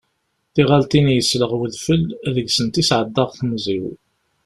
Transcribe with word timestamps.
Tiɣaltin 0.53 1.07
yesleɣ 1.15 1.51
wedfel, 1.59 2.03
deg-sent 2.35 2.75
i 2.81 2.83
sɛeddaɣ 2.89 3.29
temẓi-w. 3.37 3.85